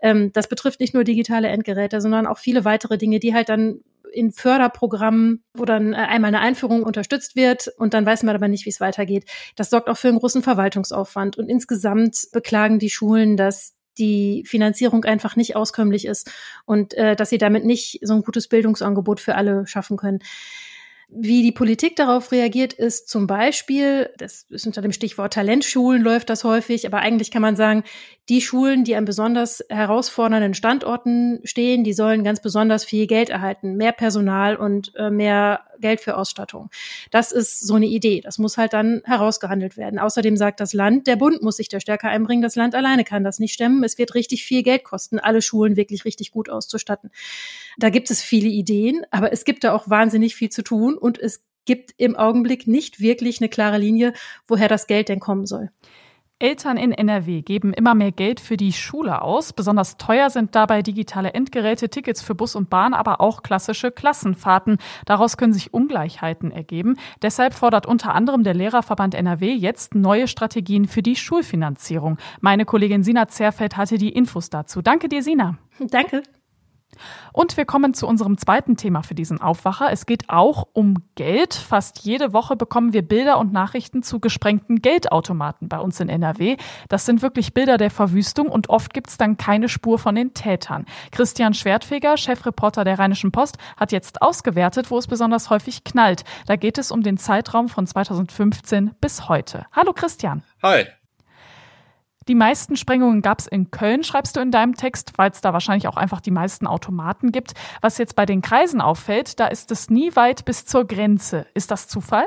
Ähm, 0.00 0.30
das 0.34 0.48
betrifft 0.48 0.80
nicht 0.80 0.92
nur 0.92 1.04
digitale 1.04 1.48
Endgeräte, 1.48 2.02
sondern 2.02 2.26
auch 2.26 2.38
viele 2.38 2.66
weitere 2.66 2.98
Dinge, 2.98 3.20
die 3.20 3.32
halt 3.32 3.48
dann 3.48 3.80
in 4.12 4.32
Förderprogrammen, 4.32 5.44
wo 5.54 5.64
dann 5.64 5.92
äh, 5.92 5.96
einmal 5.96 6.28
eine 6.28 6.40
Einführung 6.40 6.82
unterstützt 6.82 7.36
wird 7.36 7.68
und 7.78 7.94
dann 7.94 8.06
weiß 8.06 8.22
man 8.22 8.34
aber 8.34 8.48
nicht, 8.48 8.64
wie 8.64 8.70
es 8.70 8.80
weitergeht. 8.80 9.24
Das 9.56 9.70
sorgt 9.70 9.88
auch 9.88 9.96
für 9.96 10.08
einen 10.08 10.18
großen 10.18 10.42
Verwaltungsaufwand. 10.42 11.38
Und 11.38 11.48
insgesamt 11.48 12.28
beklagen 12.32 12.78
die 12.78 12.90
Schulen, 12.90 13.36
dass 13.36 13.74
die 13.98 14.44
Finanzierung 14.46 15.04
einfach 15.04 15.36
nicht 15.36 15.56
auskömmlich 15.56 16.06
ist 16.06 16.30
und 16.64 16.94
äh, 16.94 17.16
dass 17.16 17.30
sie 17.30 17.38
damit 17.38 17.64
nicht 17.64 18.00
so 18.02 18.14
ein 18.14 18.22
gutes 18.22 18.48
Bildungsangebot 18.48 19.20
für 19.20 19.34
alle 19.34 19.66
schaffen 19.66 19.96
können. 19.96 20.20
Wie 21.10 21.42
die 21.42 21.52
Politik 21.52 21.96
darauf 21.96 22.32
reagiert, 22.32 22.74
ist 22.74 23.08
zum 23.08 23.26
Beispiel, 23.26 24.10
das 24.18 24.44
ist 24.50 24.66
unter 24.66 24.82
dem 24.82 24.92
Stichwort 24.92 25.32
Talentschulen 25.32 26.02
läuft 26.02 26.28
das 26.28 26.44
häufig, 26.44 26.86
aber 26.86 26.98
eigentlich 26.98 27.30
kann 27.30 27.40
man 27.40 27.56
sagen, 27.56 27.82
die 28.28 28.42
Schulen, 28.42 28.84
die 28.84 28.94
an 28.94 29.06
besonders 29.06 29.64
herausfordernden 29.70 30.52
Standorten 30.52 31.40
stehen, 31.44 31.82
die 31.82 31.94
sollen 31.94 32.24
ganz 32.24 32.40
besonders 32.42 32.84
viel 32.84 33.06
Geld 33.06 33.30
erhalten, 33.30 33.76
mehr 33.76 33.92
Personal 33.92 34.56
und 34.56 34.92
äh, 34.96 35.10
mehr 35.10 35.60
Geld 35.80 36.00
für 36.00 36.16
Ausstattung. 36.16 36.68
Das 37.10 37.32
ist 37.32 37.66
so 37.66 37.74
eine 37.74 37.86
Idee. 37.86 38.20
Das 38.20 38.38
muss 38.38 38.58
halt 38.58 38.74
dann 38.74 39.00
herausgehandelt 39.04 39.76
werden. 39.76 39.98
Außerdem 39.98 40.36
sagt 40.36 40.60
das 40.60 40.74
Land, 40.74 41.06
der 41.06 41.16
Bund 41.16 41.42
muss 41.42 41.56
sich 41.56 41.68
da 41.68 41.80
stärker 41.80 42.08
einbringen. 42.08 42.42
Das 42.42 42.56
Land 42.56 42.74
alleine 42.74 43.04
kann 43.04 43.24
das 43.24 43.38
nicht 43.38 43.54
stemmen. 43.54 43.82
Es 43.82 43.96
wird 43.96 44.14
richtig 44.14 44.44
viel 44.44 44.62
Geld 44.62 44.84
kosten, 44.84 45.18
alle 45.18 45.40
Schulen 45.40 45.76
wirklich 45.76 46.04
richtig 46.04 46.30
gut 46.30 46.50
auszustatten. 46.50 47.10
Da 47.78 47.88
gibt 47.88 48.10
es 48.10 48.22
viele 48.22 48.48
Ideen, 48.48 49.06
aber 49.10 49.32
es 49.32 49.44
gibt 49.44 49.64
da 49.64 49.72
auch 49.72 49.88
wahnsinnig 49.88 50.34
viel 50.34 50.50
zu 50.50 50.62
tun 50.62 50.98
und 50.98 51.18
es 51.18 51.44
gibt 51.64 51.94
im 51.96 52.16
Augenblick 52.16 52.66
nicht 52.66 53.00
wirklich 53.00 53.40
eine 53.40 53.48
klare 53.48 53.78
Linie, 53.78 54.12
woher 54.46 54.68
das 54.68 54.86
Geld 54.86 55.08
denn 55.08 55.20
kommen 55.20 55.46
soll. 55.46 55.70
Eltern 56.40 56.76
in 56.76 56.92
NRW 56.92 57.42
geben 57.42 57.72
immer 57.72 57.96
mehr 57.96 58.12
Geld 58.12 58.38
für 58.38 58.56
die 58.56 58.72
Schule 58.72 59.22
aus. 59.22 59.52
Besonders 59.52 59.96
teuer 59.96 60.30
sind 60.30 60.54
dabei 60.54 60.82
digitale 60.82 61.34
Endgeräte, 61.34 61.88
Tickets 61.88 62.22
für 62.22 62.36
Bus 62.36 62.54
und 62.54 62.70
Bahn, 62.70 62.94
aber 62.94 63.20
auch 63.20 63.42
klassische 63.42 63.90
Klassenfahrten. 63.90 64.78
Daraus 65.04 65.36
können 65.36 65.52
sich 65.52 65.74
Ungleichheiten 65.74 66.52
ergeben. 66.52 66.96
Deshalb 67.22 67.54
fordert 67.54 67.86
unter 67.86 68.14
anderem 68.14 68.44
der 68.44 68.54
Lehrerverband 68.54 69.16
NRW 69.16 69.52
jetzt 69.52 69.96
neue 69.96 70.28
Strategien 70.28 70.86
für 70.86 71.02
die 71.02 71.16
Schulfinanzierung. 71.16 72.18
Meine 72.40 72.64
Kollegin 72.64 73.02
Sina 73.02 73.26
Zerfeld 73.26 73.76
hatte 73.76 73.98
die 73.98 74.10
Infos 74.10 74.48
dazu. 74.48 74.80
Danke 74.80 75.08
dir, 75.08 75.24
Sina. 75.24 75.58
Danke. 75.80 76.22
Und 77.32 77.56
wir 77.56 77.64
kommen 77.64 77.94
zu 77.94 78.06
unserem 78.06 78.38
zweiten 78.38 78.76
Thema 78.76 79.02
für 79.02 79.14
diesen 79.14 79.40
Aufwacher. 79.40 79.92
Es 79.92 80.06
geht 80.06 80.28
auch 80.28 80.66
um 80.72 80.96
Geld. 81.14 81.54
Fast 81.54 82.00
jede 82.00 82.32
Woche 82.32 82.56
bekommen 82.56 82.92
wir 82.92 83.02
Bilder 83.02 83.38
und 83.38 83.52
Nachrichten 83.52 84.02
zu 84.02 84.20
gesprengten 84.20 84.82
Geldautomaten 84.82 85.68
bei 85.68 85.78
uns 85.78 86.00
in 86.00 86.08
NRW. 86.08 86.56
Das 86.88 87.06
sind 87.06 87.22
wirklich 87.22 87.54
Bilder 87.54 87.76
der 87.76 87.90
Verwüstung 87.90 88.48
und 88.48 88.68
oft 88.70 88.92
gibt 88.92 89.10
es 89.10 89.16
dann 89.16 89.36
keine 89.36 89.68
Spur 89.68 89.98
von 89.98 90.14
den 90.14 90.34
Tätern. 90.34 90.86
Christian 91.12 91.54
Schwertfeger, 91.54 92.16
Chefreporter 92.16 92.84
der 92.84 92.98
Rheinischen 92.98 93.32
Post, 93.32 93.58
hat 93.76 93.92
jetzt 93.92 94.22
ausgewertet, 94.22 94.90
wo 94.90 94.98
es 94.98 95.06
besonders 95.06 95.50
häufig 95.50 95.84
knallt. 95.84 96.24
Da 96.46 96.56
geht 96.56 96.78
es 96.78 96.90
um 96.90 97.02
den 97.02 97.18
Zeitraum 97.18 97.68
von 97.68 97.86
2015 97.86 98.92
bis 99.00 99.28
heute. 99.28 99.66
Hallo 99.72 99.92
Christian. 99.92 100.42
Hi. 100.62 100.86
Die 102.28 102.34
meisten 102.34 102.76
Sprengungen 102.76 103.22
gab 103.22 103.38
es 103.38 103.46
in 103.46 103.70
Köln, 103.70 104.04
schreibst 104.04 104.36
du 104.36 104.40
in 104.40 104.50
deinem 104.50 104.74
Text, 104.74 105.12
weil 105.16 105.30
es 105.30 105.40
da 105.40 105.54
wahrscheinlich 105.54 105.88
auch 105.88 105.96
einfach 105.96 106.20
die 106.20 106.30
meisten 106.30 106.66
Automaten 106.66 107.32
gibt. 107.32 107.52
Was 107.80 107.96
jetzt 107.96 108.16
bei 108.16 108.26
den 108.26 108.42
Kreisen 108.42 108.82
auffällt, 108.82 109.40
da 109.40 109.46
ist 109.46 109.70
es 109.70 109.88
nie 109.88 110.14
weit 110.14 110.44
bis 110.44 110.66
zur 110.66 110.86
Grenze. 110.86 111.46
Ist 111.54 111.70
das 111.70 111.88
Zufall? 111.88 112.26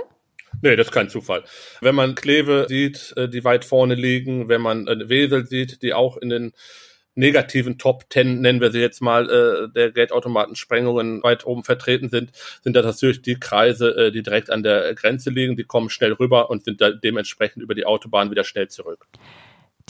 Nee, 0.63 0.75
das 0.75 0.87
ist 0.87 0.93
kein 0.93 1.09
Zufall. 1.09 1.43
Wenn 1.81 1.93
man 1.93 2.15
Kleve 2.15 2.65
sieht, 2.67 3.13
äh, 3.15 3.29
die 3.29 3.43
weit 3.43 3.63
vorne 3.63 3.93
liegen, 3.93 4.49
wenn 4.49 4.61
man 4.61 4.87
äh, 4.87 5.07
Wesel 5.07 5.45
sieht, 5.45 5.83
die 5.83 5.93
auch 5.93 6.17
in 6.17 6.29
den 6.29 6.53
negativen 7.13 7.77
Top 7.77 8.09
Ten, 8.09 8.41
nennen 8.41 8.59
wir 8.59 8.71
sie 8.71 8.79
jetzt 8.79 9.01
mal, 9.01 9.29
äh, 9.29 9.71
der 9.71 9.91
Geldautomatensprengungen 9.91 11.21
weit 11.21 11.45
oben 11.45 11.63
vertreten 11.63 12.09
sind, 12.09 12.31
sind 12.63 12.75
das 12.75 12.85
natürlich 12.85 13.21
die 13.21 13.39
Kreise, 13.39 14.11
die 14.11 14.23
direkt 14.23 14.49
an 14.49 14.63
der 14.63 14.95
Grenze 14.95 15.29
liegen, 15.29 15.57
die 15.57 15.63
kommen 15.63 15.89
schnell 15.89 16.13
rüber 16.13 16.49
und 16.49 16.63
sind 16.63 16.81
dementsprechend 17.03 17.61
über 17.61 17.75
die 17.75 17.85
Autobahn 17.85 18.31
wieder 18.31 18.43
schnell 18.43 18.67
zurück 18.69 19.07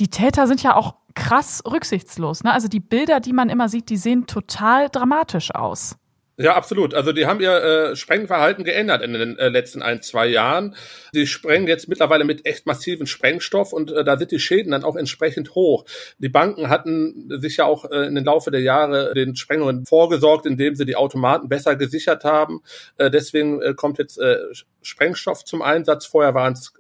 die 0.02 0.10
Täter 0.10 0.48
sind 0.48 0.64
ja 0.64 0.76
auch 0.76 0.96
krass 1.14 1.62
rücksichtslos. 1.64 2.44
Ne? 2.44 2.52
Also 2.52 2.68
die 2.68 2.80
Bilder, 2.80 3.20
die 3.20 3.34
man 3.34 3.50
immer 3.50 3.70
sieht, 3.70 3.90
die 3.90 3.98
sehen 3.98 4.26
total 4.26 4.90
dramatisch 4.90 5.54
aus. 5.54 5.96
Ja, 6.38 6.56
absolut. 6.56 6.96
Also 6.96 7.12
die 7.12 7.28
haben 7.28 7.40
ihr 7.40 7.54
äh, 7.54 7.96
Sprengverhalten 7.96 8.64
geändert 8.64 9.04
in 9.04 9.14
den 9.14 9.38
äh, 9.38 9.50
letzten 9.50 9.84
ein, 9.84 10.02
zwei 10.02 10.26
Jahren. 10.26 10.76
Die 11.14 11.28
sprengen 11.28 11.68
jetzt 11.68 11.88
mittlerweile 11.88 12.24
mit 12.24 12.48
echt 12.48 12.66
massiven 12.66 13.06
Sprengstoff 13.06 13.74
und 13.74 13.92
äh, 13.92 14.04
da 14.04 14.18
sind 14.18 14.32
die 14.32 14.40
Schäden 14.40 14.72
dann 14.72 14.84
auch 14.84 14.96
entsprechend 14.96 15.54
hoch. 15.54 15.86
Die 16.18 16.30
Banken 16.30 16.70
hatten 16.70 17.30
sich 17.40 17.58
ja 17.58 17.66
auch 17.66 17.86
äh, 17.92 18.08
in 18.08 18.16
den 18.16 18.26
Laufe 18.26 18.50
der 18.50 18.62
Jahre 18.62 19.14
den 19.14 19.36
Sprengungen 19.36 19.86
vorgesorgt, 19.86 20.48
indem 20.48 20.74
sie 20.74 20.86
die 20.86 20.96
Automaten 20.96 21.48
besser 21.48 21.76
gesichert 21.76 22.24
haben. 22.24 22.64
Äh, 22.98 23.12
deswegen 23.12 23.62
äh, 23.62 23.76
kommt 23.76 24.00
jetzt 24.00 24.18
äh, 24.18 24.40
Sprengstoff 24.82 25.46
zum 25.46 25.62
Einsatz. 25.62 26.08
Vorher 26.08 26.34
waren 26.34 26.54
es 26.54 26.74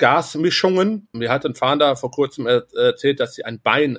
Gasmischungen. 0.00 1.06
Mir 1.12 1.30
hat 1.30 1.46
ein 1.46 1.54
Fahnder 1.54 1.94
vor 1.94 2.10
kurzem 2.10 2.46
erzählt, 2.46 3.20
dass 3.20 3.34
sie 3.34 3.44
ein 3.44 3.60
Bein 3.60 3.98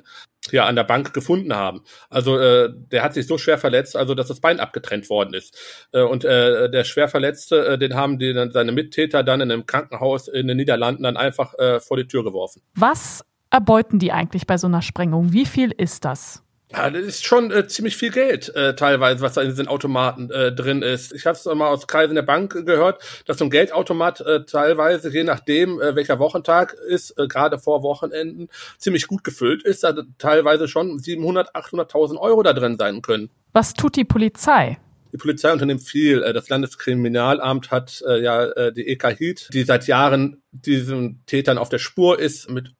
ja 0.50 0.66
an 0.66 0.74
der 0.74 0.84
Bank 0.84 1.14
gefunden 1.14 1.54
haben. 1.54 1.84
Also 2.10 2.38
äh, 2.38 2.68
der 2.90 3.04
hat 3.04 3.14
sich 3.14 3.28
so 3.28 3.38
schwer 3.38 3.58
verletzt, 3.58 3.96
also 3.96 4.14
dass 4.14 4.26
das 4.26 4.40
Bein 4.40 4.58
abgetrennt 4.58 5.08
worden 5.08 5.34
ist. 5.34 5.56
Äh, 5.92 6.02
und 6.02 6.24
äh, 6.24 6.68
der 6.68 6.82
schwer 6.82 7.08
Verletzte, 7.08 7.64
äh, 7.64 7.78
den 7.78 7.94
haben 7.94 8.18
die 8.18 8.34
dann 8.34 8.50
seine 8.50 8.72
Mittäter 8.72 9.22
dann 9.22 9.40
in 9.40 9.52
einem 9.52 9.66
Krankenhaus 9.66 10.26
in 10.26 10.48
den 10.48 10.56
Niederlanden 10.56 11.04
dann 11.04 11.16
einfach 11.16 11.54
äh, 11.58 11.78
vor 11.78 11.96
die 11.96 12.08
Tür 12.08 12.24
geworfen. 12.24 12.60
Was 12.74 13.24
erbeuten 13.50 14.00
die 14.00 14.10
eigentlich 14.10 14.48
bei 14.48 14.58
so 14.58 14.66
einer 14.66 14.82
Sprengung? 14.82 15.32
Wie 15.32 15.46
viel 15.46 15.70
ist 15.70 16.04
das? 16.04 16.42
Ja, 16.72 16.88
das 16.88 17.04
ist 17.04 17.24
schon 17.26 17.50
äh, 17.50 17.66
ziemlich 17.66 17.96
viel 17.96 18.10
Geld 18.10 18.54
äh, 18.54 18.74
teilweise, 18.74 19.20
was 19.20 19.34
da 19.34 19.42
in 19.42 19.50
diesen 19.50 19.68
Automaten 19.68 20.30
äh, 20.30 20.52
drin 20.52 20.80
ist. 20.80 21.12
Ich 21.12 21.26
habe 21.26 21.36
es 21.36 21.44
mal 21.44 21.68
aus 21.68 21.86
Kreisen 21.86 22.14
der 22.14 22.22
Bank 22.22 22.64
gehört, 22.64 23.02
dass 23.26 23.38
so 23.38 23.44
ein 23.44 23.50
Geldautomat 23.50 24.20
äh, 24.22 24.44
teilweise, 24.44 25.10
je 25.10 25.24
nachdem, 25.24 25.80
äh, 25.80 25.94
welcher 25.94 26.18
Wochentag 26.18 26.72
ist, 26.72 27.18
äh, 27.18 27.26
gerade 27.26 27.58
vor 27.58 27.82
Wochenenden, 27.82 28.48
ziemlich 28.78 29.06
gut 29.06 29.22
gefüllt 29.22 29.62
ist, 29.62 29.84
da 29.84 29.94
teilweise 30.16 30.66
schon 30.66 30.98
700, 30.98 31.54
800.000 31.54 32.16
Euro 32.18 32.42
da 32.42 32.54
drin 32.54 32.76
sein 32.78 33.02
können. 33.02 33.28
Was 33.52 33.74
tut 33.74 33.96
die 33.96 34.04
Polizei? 34.04 34.78
Die 35.12 35.18
Polizei 35.18 35.52
unternimmt 35.52 35.82
viel. 35.82 36.22
Äh, 36.22 36.32
das 36.32 36.48
Landeskriminalamt 36.48 37.70
hat 37.70 38.02
äh, 38.08 38.22
ja 38.22 38.44
äh, 38.44 38.72
die 38.72 38.88
EK 38.88 39.18
HIT, 39.18 39.50
die 39.52 39.64
seit 39.64 39.86
Jahren 39.86 40.42
diesen 40.52 41.22
Tätern 41.26 41.58
auf 41.58 41.68
der 41.68 41.78
Spur 41.78 42.18
ist, 42.18 42.50
mit 42.50 42.72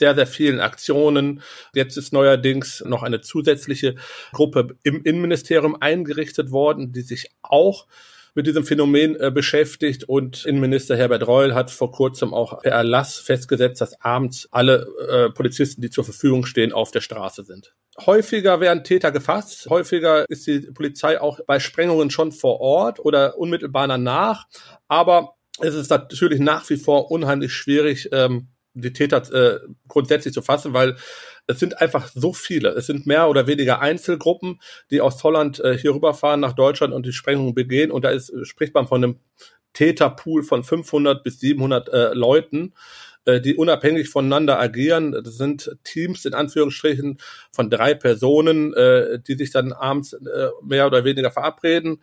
sehr, 0.00 0.14
sehr 0.16 0.26
vielen 0.26 0.60
Aktionen. 0.60 1.42
Jetzt 1.74 1.96
ist 1.96 2.12
neuerdings 2.12 2.82
noch 2.86 3.04
eine 3.04 3.20
zusätzliche 3.20 3.94
Gruppe 4.32 4.76
im 4.82 5.04
Innenministerium 5.04 5.76
eingerichtet 5.80 6.50
worden, 6.50 6.92
die 6.92 7.02
sich 7.02 7.30
auch 7.42 7.86
mit 8.34 8.46
diesem 8.46 8.64
Phänomen 8.64 9.16
äh, 9.16 9.30
beschäftigt 9.30 10.04
und 10.04 10.44
Innenminister 10.46 10.96
Herbert 10.96 11.26
Reul 11.26 11.54
hat 11.54 11.70
vor 11.70 11.92
kurzem 11.92 12.32
auch 12.32 12.62
per 12.62 12.72
Erlass 12.72 13.18
festgesetzt, 13.18 13.80
dass 13.80 14.00
abends 14.00 14.48
alle 14.52 14.86
äh, 15.08 15.30
Polizisten, 15.30 15.82
die 15.82 15.90
zur 15.90 16.04
Verfügung 16.04 16.46
stehen, 16.46 16.72
auf 16.72 16.90
der 16.90 17.00
Straße 17.00 17.44
sind. 17.44 17.74
Häufiger 18.06 18.60
werden 18.60 18.84
Täter 18.84 19.10
gefasst, 19.10 19.66
häufiger 19.68 20.24
ist 20.28 20.46
die 20.46 20.60
Polizei 20.60 21.20
auch 21.20 21.40
bei 21.46 21.58
Sprengungen 21.58 22.10
schon 22.10 22.32
vor 22.32 22.60
Ort 22.60 23.00
oder 23.00 23.36
unmittelbar 23.36 23.88
danach, 23.88 24.46
aber 24.88 25.34
es 25.58 25.74
ist 25.74 25.90
natürlich 25.90 26.40
nach 26.40 26.70
wie 26.70 26.76
vor 26.76 27.10
unheimlich 27.10 27.52
schwierig, 27.52 28.08
ähm, 28.12 28.48
die 28.74 28.92
Täter 28.92 29.22
äh, 29.32 29.60
grundsätzlich 29.88 30.34
zu 30.34 30.42
fassen, 30.42 30.72
weil 30.72 30.96
es 31.46 31.58
sind 31.58 31.80
einfach 31.80 32.08
so 32.14 32.32
viele. 32.32 32.70
Es 32.70 32.86
sind 32.86 33.06
mehr 33.06 33.28
oder 33.28 33.46
weniger 33.46 33.80
Einzelgruppen, 33.80 34.60
die 34.90 35.00
aus 35.00 35.22
Holland 35.24 35.60
äh, 35.60 35.76
hier 35.76 35.94
rüberfahren 35.94 36.40
nach 36.40 36.52
Deutschland 36.52 36.94
und 36.94 37.06
die 37.06 37.12
Sprengungen 37.12 37.54
begehen. 37.54 37.90
Und 37.90 38.04
da 38.04 38.10
ist, 38.10 38.32
spricht 38.44 38.74
man 38.74 38.86
von 38.86 39.02
einem 39.02 39.18
Täterpool 39.72 40.42
von 40.42 40.64
500 40.64 41.22
bis 41.22 41.40
700 41.40 41.88
äh, 41.88 42.12
Leuten, 42.14 42.74
äh, 43.24 43.40
die 43.40 43.56
unabhängig 43.56 44.08
voneinander 44.08 44.60
agieren. 44.60 45.12
Das 45.12 45.36
sind 45.36 45.76
Teams 45.84 46.24
in 46.24 46.34
Anführungsstrichen 46.34 47.18
von 47.52 47.70
drei 47.70 47.94
Personen, 47.94 48.74
äh, 48.74 49.18
die 49.20 49.34
sich 49.34 49.50
dann 49.50 49.72
abends 49.72 50.12
äh, 50.12 50.48
mehr 50.62 50.86
oder 50.86 51.04
weniger 51.04 51.30
verabreden 51.30 52.00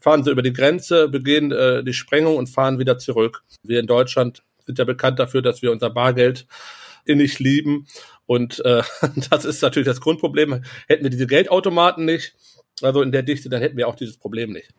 fahren 0.00 0.24
sie 0.24 0.30
über 0.30 0.42
die 0.42 0.52
Grenze, 0.52 1.08
begehen 1.08 1.52
äh, 1.52 1.84
die 1.84 1.92
Sprengung 1.92 2.36
und 2.36 2.48
fahren 2.48 2.78
wieder 2.78 2.98
zurück. 2.98 3.42
Wir 3.62 3.80
in 3.80 3.86
Deutschland 3.86 4.42
sind 4.66 4.78
ja 4.78 4.84
bekannt 4.84 5.18
dafür, 5.18 5.42
dass 5.42 5.62
wir 5.62 5.72
unser 5.72 5.90
Bargeld 5.90 6.46
innig 7.04 7.38
lieben. 7.38 7.86
Und 8.26 8.64
äh, 8.64 8.82
das 9.30 9.44
ist 9.44 9.62
natürlich 9.62 9.86
das 9.86 10.00
Grundproblem. 10.00 10.62
Hätten 10.88 11.02
wir 11.02 11.10
diese 11.10 11.26
Geldautomaten 11.26 12.04
nicht, 12.04 12.34
also 12.80 13.02
in 13.02 13.12
der 13.12 13.22
Dichte, 13.22 13.48
dann 13.48 13.60
hätten 13.60 13.76
wir 13.76 13.88
auch 13.88 13.96
dieses 13.96 14.16
Problem 14.16 14.52
nicht. 14.52 14.70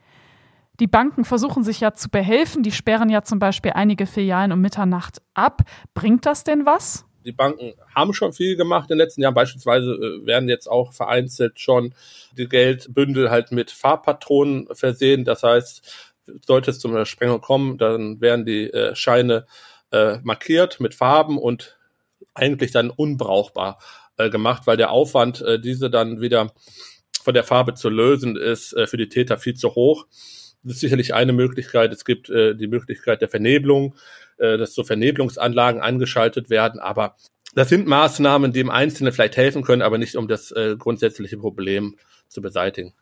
Die 0.79 0.87
Banken 0.87 1.23
versuchen 1.23 1.63
sich 1.63 1.79
ja 1.81 1.93
zu 1.93 2.09
behelfen. 2.09 2.63
Die 2.63 2.71
sperren 2.71 3.09
ja 3.09 3.21
zum 3.21 3.37
Beispiel 3.37 3.71
einige 3.71 4.07
Filialen 4.07 4.51
um 4.51 4.59
Mitternacht 4.59 5.21
ab. 5.35 5.61
Bringt 5.93 6.25
das 6.25 6.43
denn 6.43 6.65
was? 6.65 7.05
Die 7.25 7.31
Banken 7.31 7.73
haben 7.93 8.13
schon 8.13 8.33
viel 8.33 8.57
gemacht 8.57 8.89
in 8.89 8.97
den 8.97 9.05
letzten 9.05 9.21
Jahren. 9.21 9.35
Beispielsweise 9.35 9.91
äh, 9.91 10.25
werden 10.25 10.49
jetzt 10.49 10.67
auch 10.67 10.91
vereinzelt 10.91 11.59
schon 11.59 11.93
die 12.37 12.49
Geldbündel 12.49 13.29
halt 13.29 13.51
mit 13.51 13.71
Farbpatronen 13.71 14.67
versehen. 14.73 15.25
Das 15.25 15.43
heißt, 15.43 16.12
sollte 16.45 16.71
es 16.71 16.79
zu 16.79 16.87
einer 16.87 17.05
Sprengung 17.05 17.41
kommen, 17.41 17.77
dann 17.77 18.21
werden 18.21 18.45
die 18.45 18.71
äh, 18.71 18.95
Scheine 18.95 19.45
äh, 19.91 20.17
markiert 20.23 20.79
mit 20.79 20.95
Farben 20.95 21.37
und 21.37 21.77
eigentlich 22.33 22.71
dann 22.71 22.89
unbrauchbar 22.89 23.79
äh, 24.17 24.29
gemacht, 24.29 24.63
weil 24.65 24.77
der 24.77 24.91
Aufwand, 24.91 25.41
äh, 25.41 25.59
diese 25.59 25.89
dann 25.89 26.21
wieder 26.21 26.53
von 27.21 27.33
der 27.33 27.43
Farbe 27.43 27.73
zu 27.73 27.89
lösen, 27.89 28.35
ist 28.35 28.73
äh, 28.73 28.87
für 28.87 28.97
die 28.97 29.09
Täter 29.09 29.37
viel 29.37 29.55
zu 29.55 29.75
hoch. 29.75 30.07
Das 30.63 30.75
ist 30.75 30.79
sicherlich 30.79 31.13
eine 31.13 31.33
Möglichkeit. 31.33 31.91
Es 31.93 32.05
gibt 32.05 32.29
äh, 32.29 32.55
die 32.55 32.67
Möglichkeit 32.67 33.21
der 33.21 33.29
Vernebelung, 33.29 33.95
äh, 34.37 34.57
dass 34.57 34.73
so 34.73 34.83
Vernebelungsanlagen 34.83 35.81
angeschaltet 35.81 36.49
werden, 36.49 36.79
aber 36.79 37.15
das 37.55 37.69
sind 37.69 37.85
Maßnahmen, 37.85 38.51
die 38.51 38.61
im 38.61 38.71
Einzelnen 38.71 39.13
vielleicht 39.13 39.37
helfen 39.37 39.63
können, 39.63 39.83
aber 39.83 39.99
nicht 39.99 40.15
um 40.15 40.27
das 40.27 40.51
äh, 40.51 40.75
grundsätzliche 40.77 41.37
Problem 41.37 41.97
zu 42.27 42.41
beseitigen. 42.41 42.93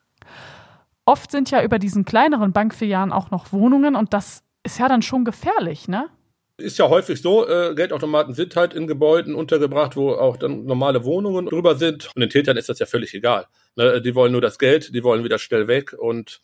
Oft 1.05 1.31
sind 1.31 1.51
ja 1.51 1.63
über 1.63 1.79
diesen 1.79 2.05
kleineren 2.05 2.53
Bankfilialen 2.53 3.11
auch 3.11 3.31
noch 3.31 3.51
Wohnungen 3.51 3.95
und 3.95 4.13
das 4.13 4.43
ist 4.63 4.79
ja 4.79 4.87
dann 4.87 5.01
schon 5.01 5.25
gefährlich, 5.25 5.87
ne? 5.87 6.09
Ist 6.57 6.77
ja 6.77 6.89
häufig 6.89 7.21
so, 7.21 7.47
äh, 7.47 7.73
Geldautomaten 7.73 8.35
sind 8.35 8.55
halt 8.55 8.73
in 8.75 8.85
Gebäuden 8.85 9.33
untergebracht, 9.33 9.95
wo 9.95 10.11
auch 10.11 10.37
dann 10.37 10.65
normale 10.65 11.03
Wohnungen 11.03 11.47
drüber 11.47 11.75
sind. 11.75 12.11
Und 12.15 12.19
den 12.21 12.29
Tätern 12.29 12.55
ist 12.55 12.69
das 12.69 12.77
ja 12.77 12.85
völlig 12.85 13.15
egal. 13.15 13.47
Ne? 13.75 13.99
Die 14.01 14.13
wollen 14.13 14.31
nur 14.31 14.41
das 14.41 14.59
Geld, 14.59 14.93
die 14.93 15.03
wollen 15.03 15.23
wieder 15.23 15.39
schnell 15.39 15.67
weg. 15.67 15.95
Und 15.97 16.39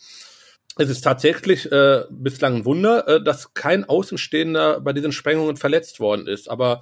es 0.77 0.89
ist 0.89 1.01
tatsächlich 1.01 1.71
äh, 1.71 2.05
bislang 2.09 2.55
ein 2.55 2.65
Wunder, 2.65 3.07
äh, 3.07 3.23
dass 3.23 3.53
kein 3.53 3.87
Außenstehender 3.87 4.81
bei 4.81 4.93
diesen 4.93 5.11
Sprengungen 5.11 5.57
verletzt 5.57 5.99
worden 5.99 6.25
ist. 6.25 6.49
Aber 6.49 6.81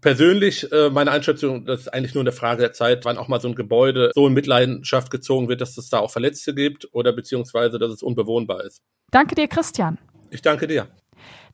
persönlich, 0.00 0.70
äh, 0.72 0.90
meine 0.90 1.10
Einschätzung, 1.10 1.64
das 1.64 1.82
ist 1.82 1.88
eigentlich 1.88 2.14
nur 2.14 2.22
eine 2.22 2.32
Frage 2.32 2.62
der 2.62 2.72
Zeit, 2.72 3.04
wann 3.04 3.18
auch 3.18 3.28
mal 3.28 3.40
so 3.40 3.48
ein 3.48 3.54
Gebäude 3.54 4.10
so 4.14 4.26
in 4.26 4.32
Mitleidenschaft 4.32 5.10
gezogen 5.10 5.48
wird, 5.48 5.60
dass 5.60 5.76
es 5.76 5.88
da 5.88 5.98
auch 5.98 6.10
Verletzte 6.10 6.54
gibt 6.54 6.88
oder 6.92 7.12
beziehungsweise, 7.12 7.78
dass 7.78 7.92
es 7.92 8.02
unbewohnbar 8.02 8.64
ist. 8.64 8.82
Danke 9.10 9.34
dir, 9.34 9.48
Christian. 9.48 9.98
Ich 10.30 10.42
danke 10.42 10.66
dir. 10.66 10.88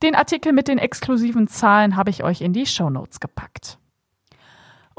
Den 0.02 0.14
Artikel 0.14 0.52
mit 0.52 0.68
den 0.68 0.78
exklusiven 0.78 1.48
Zahlen 1.48 1.96
habe 1.96 2.10
ich 2.10 2.22
euch 2.22 2.40
in 2.40 2.52
die 2.52 2.66
Shownotes 2.66 3.18
gepackt. 3.18 3.78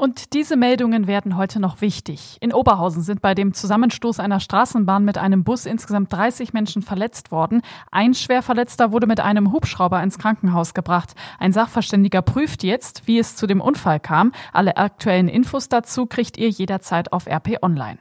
Und 0.00 0.32
diese 0.32 0.56
Meldungen 0.56 1.06
werden 1.06 1.36
heute 1.36 1.60
noch 1.60 1.82
wichtig. 1.82 2.38
In 2.40 2.54
Oberhausen 2.54 3.02
sind 3.02 3.20
bei 3.20 3.34
dem 3.34 3.52
Zusammenstoß 3.52 4.18
einer 4.18 4.40
Straßenbahn 4.40 5.04
mit 5.04 5.18
einem 5.18 5.44
Bus 5.44 5.66
insgesamt 5.66 6.10
30 6.10 6.54
Menschen 6.54 6.80
verletzt 6.80 7.30
worden. 7.30 7.60
Ein 7.90 8.14
Schwerverletzter 8.14 8.92
wurde 8.92 9.06
mit 9.06 9.20
einem 9.20 9.52
Hubschrauber 9.52 10.02
ins 10.02 10.16
Krankenhaus 10.16 10.72
gebracht. 10.72 11.12
Ein 11.38 11.52
Sachverständiger 11.52 12.22
prüft 12.22 12.62
jetzt, 12.62 13.06
wie 13.08 13.18
es 13.18 13.36
zu 13.36 13.46
dem 13.46 13.60
Unfall 13.60 14.00
kam. 14.00 14.32
Alle 14.54 14.78
aktuellen 14.78 15.28
Infos 15.28 15.68
dazu 15.68 16.06
kriegt 16.06 16.38
ihr 16.38 16.48
jederzeit 16.48 17.12
auf 17.12 17.26
RP 17.26 17.58
Online. 17.60 17.98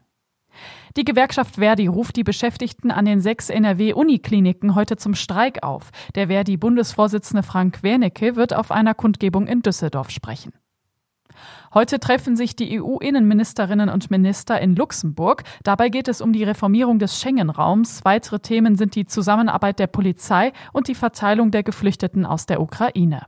Die 0.96 1.04
Gewerkschaft 1.04 1.56
Verdi 1.56 1.88
ruft 1.88 2.16
die 2.16 2.24
Beschäftigten 2.24 2.92
an 2.92 3.04
den 3.04 3.20
sechs 3.20 3.50
NRW-Unikliniken 3.50 4.74
heute 4.74 4.96
zum 4.96 5.16
Streik 5.16 5.64
auf. 5.64 5.90
Der 6.16 6.28
Verdi-Bundesvorsitzende 6.30 7.44
Frank 7.44 7.84
Wernicke 7.84 8.38
wird 8.38 8.54
auf 8.54 8.72
einer 8.72 8.94
Kundgebung 8.94 9.48
in 9.48 9.64
Düsseldorf 9.64 10.12
sprechen. 10.12 10.54
Heute 11.74 12.00
treffen 12.00 12.36
sich 12.36 12.56
die 12.56 12.82
EU-Innenministerinnen 12.82 13.90
und 13.90 14.10
Minister 14.10 14.60
in 14.60 14.76
Luxemburg. 14.76 15.44
Dabei 15.64 15.90
geht 15.90 16.08
es 16.08 16.22
um 16.22 16.34
die 16.34 16.44
Reformierung 16.44 17.00
des 17.00 17.20
Schengen-Raums. 17.22 18.04
Weitere 18.04 18.40
Themen 18.40 18.76
sind 18.76 18.96
die 18.96 19.06
Zusammenarbeit 19.06 19.80
der 19.80 19.88
Polizei 19.88 20.52
und 20.74 20.88
die 20.88 20.96
Verteilung 20.96 21.52
der 21.52 21.64
Geflüchteten 21.64 22.26
aus 22.26 22.46
der 22.46 22.62
Ukraine. 22.62 23.26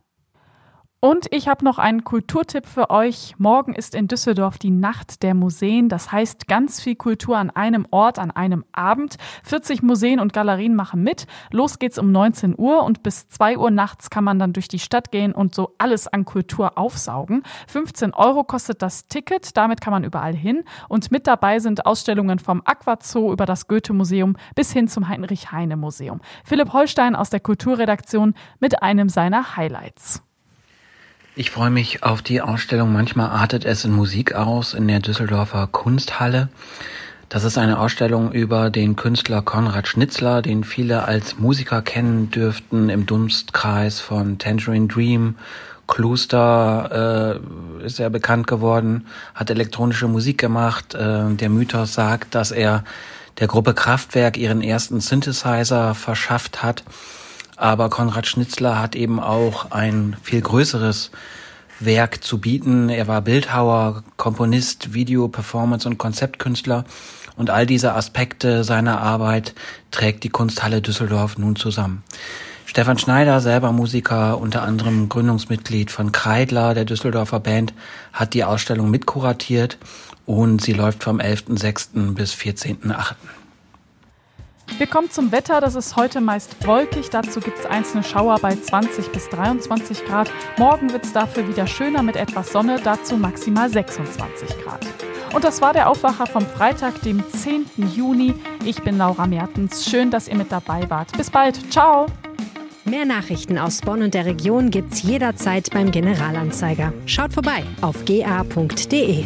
Und 1.03 1.25
ich 1.31 1.47
habe 1.47 1.65
noch 1.65 1.79
einen 1.79 2.03
Kulturtipp 2.03 2.67
für 2.67 2.91
euch. 2.91 3.33
Morgen 3.39 3.73
ist 3.73 3.95
in 3.95 4.07
Düsseldorf 4.07 4.59
die 4.59 4.69
Nacht 4.69 5.23
der 5.23 5.33
Museen. 5.33 5.89
Das 5.89 6.11
heißt 6.11 6.47
ganz 6.47 6.79
viel 6.79 6.95
Kultur 6.95 7.39
an 7.39 7.49
einem 7.49 7.87
Ort, 7.89 8.19
an 8.19 8.29
einem 8.29 8.63
Abend. 8.71 9.17
40 9.43 9.81
Museen 9.81 10.19
und 10.19 10.31
Galerien 10.31 10.75
machen 10.75 11.01
mit. 11.01 11.25
Los 11.49 11.79
geht's 11.79 11.97
um 11.97 12.11
19 12.11 12.53
Uhr 12.55 12.83
und 12.83 13.01
bis 13.01 13.27
2 13.29 13.57
Uhr 13.57 13.71
nachts 13.71 14.11
kann 14.11 14.23
man 14.23 14.37
dann 14.37 14.53
durch 14.53 14.67
die 14.67 14.77
Stadt 14.77 15.11
gehen 15.11 15.33
und 15.33 15.55
so 15.55 15.73
alles 15.79 16.07
an 16.07 16.23
Kultur 16.23 16.77
aufsaugen. 16.77 17.41
15 17.65 18.13
Euro 18.13 18.43
kostet 18.43 18.83
das 18.83 19.07
Ticket. 19.07 19.57
Damit 19.57 19.81
kann 19.81 19.93
man 19.93 20.03
überall 20.03 20.35
hin. 20.35 20.63
Und 20.87 21.09
mit 21.09 21.25
dabei 21.25 21.57
sind 21.57 21.87
Ausstellungen 21.87 22.37
vom 22.37 22.61
Aquazoo 22.63 23.33
über 23.33 23.47
das 23.47 23.67
Goethe-Museum 23.67 24.37
bis 24.53 24.71
hin 24.71 24.87
zum 24.87 25.07
Heinrich-Heine-Museum. 25.07 26.21
Philipp 26.45 26.73
Holstein 26.73 27.15
aus 27.15 27.31
der 27.31 27.39
Kulturredaktion 27.39 28.35
mit 28.59 28.83
einem 28.83 29.09
seiner 29.09 29.57
Highlights. 29.57 30.21
Ich 31.33 31.49
freue 31.49 31.69
mich 31.69 32.03
auf 32.03 32.21
die 32.21 32.41
Ausstellung 32.41 32.91
Manchmal 32.91 33.29
artet 33.29 33.63
es 33.63 33.85
in 33.85 33.93
Musik 33.93 34.35
aus 34.35 34.73
in 34.73 34.89
der 34.89 34.99
Düsseldorfer 34.99 35.65
Kunsthalle. 35.65 36.49
Das 37.29 37.45
ist 37.45 37.57
eine 37.57 37.79
Ausstellung 37.79 38.33
über 38.33 38.69
den 38.69 38.97
Künstler 38.97 39.41
Konrad 39.41 39.87
Schnitzler, 39.87 40.41
den 40.41 40.65
viele 40.65 41.05
als 41.05 41.39
Musiker 41.39 41.81
kennen 41.81 42.31
dürften 42.31 42.89
im 42.89 43.05
Dunstkreis 43.05 44.01
von 44.01 44.39
Tangerine 44.39 44.87
Dream. 44.87 45.35
Kloster 45.87 47.39
äh, 47.79 47.85
ist 47.85 48.01
er 48.01 48.09
bekannt 48.09 48.47
geworden, 48.47 49.07
hat 49.33 49.49
elektronische 49.49 50.09
Musik 50.09 50.37
gemacht. 50.37 50.95
Äh, 50.95 51.33
der 51.33 51.49
Mythos 51.49 51.93
sagt, 51.93 52.35
dass 52.35 52.51
er 52.51 52.83
der 53.39 53.47
Gruppe 53.47 53.73
Kraftwerk 53.73 54.35
ihren 54.35 54.61
ersten 54.61 54.99
Synthesizer 54.99 55.95
verschafft 55.95 56.61
hat. 56.61 56.83
Aber 57.61 57.91
Konrad 57.91 58.25
Schnitzler 58.25 58.81
hat 58.81 58.95
eben 58.95 59.19
auch 59.19 59.69
ein 59.69 60.15
viel 60.23 60.41
größeres 60.41 61.11
Werk 61.79 62.23
zu 62.23 62.41
bieten. 62.41 62.89
Er 62.89 63.07
war 63.07 63.21
Bildhauer, 63.21 64.03
Komponist, 64.17 64.95
Video, 64.95 65.27
Performance 65.27 65.87
und 65.87 65.99
Konzeptkünstler. 65.99 66.85
Und 67.37 67.51
all 67.51 67.67
diese 67.67 67.93
Aspekte 67.93 68.63
seiner 68.63 68.99
Arbeit 68.99 69.53
trägt 69.91 70.23
die 70.23 70.29
Kunsthalle 70.29 70.81
Düsseldorf 70.81 71.37
nun 71.37 71.55
zusammen. 71.55 72.01
Stefan 72.65 72.97
Schneider, 72.97 73.41
selber 73.41 73.71
Musiker, 73.71 74.39
unter 74.39 74.63
anderem 74.63 75.07
Gründungsmitglied 75.07 75.91
von 75.91 76.11
Kreidler, 76.11 76.73
der 76.73 76.85
Düsseldorfer 76.85 77.41
Band, 77.41 77.75
hat 78.11 78.33
die 78.33 78.43
Ausstellung 78.43 78.89
mitkuratiert 78.89 79.77
und 80.25 80.63
sie 80.63 80.73
läuft 80.73 81.03
vom 81.03 81.19
11.06. 81.19 82.15
bis 82.15 82.33
14.08. 82.33 83.13
Wir 84.77 84.87
kommen 84.87 85.11
zum 85.11 85.31
Wetter. 85.31 85.61
Das 85.61 85.75
ist 85.75 85.95
heute 85.95 86.21
meist 86.21 86.65
wolkig. 86.65 87.09
Dazu 87.09 87.39
gibt 87.39 87.59
es 87.59 87.65
einzelne 87.65 88.03
Schauer 88.03 88.39
bei 88.39 88.55
20 88.55 89.11
bis 89.11 89.29
23 89.29 90.05
Grad. 90.05 90.31
Morgen 90.57 90.91
wird 90.91 91.05
es 91.05 91.13
dafür 91.13 91.47
wieder 91.47 91.67
schöner 91.67 92.03
mit 92.03 92.15
etwas 92.15 92.51
Sonne. 92.51 92.79
Dazu 92.83 93.17
maximal 93.17 93.69
26 93.69 94.49
Grad. 94.63 94.85
Und 95.33 95.43
das 95.43 95.61
war 95.61 95.73
der 95.73 95.89
Aufwacher 95.89 96.25
vom 96.25 96.45
Freitag, 96.45 97.01
dem 97.03 97.23
10. 97.29 97.65
Juni. 97.95 98.33
Ich 98.65 98.81
bin 98.81 98.97
Laura 98.97 99.27
Mertens. 99.27 99.85
Schön, 99.85 100.11
dass 100.11 100.27
ihr 100.27 100.35
mit 100.35 100.51
dabei 100.51 100.89
wart. 100.89 101.15
Bis 101.15 101.29
bald. 101.29 101.71
Ciao. 101.71 102.07
Mehr 102.83 103.05
Nachrichten 103.05 103.57
aus 103.57 103.81
Bonn 103.81 104.01
und 104.01 104.13
der 104.13 104.25
Region 104.25 104.71
gibt's 104.71 105.03
jederzeit 105.03 105.69
beim 105.71 105.91
Generalanzeiger. 105.91 106.91
Schaut 107.05 107.33
vorbei 107.33 107.63
auf 107.81 108.03
ga.de. 108.05 109.23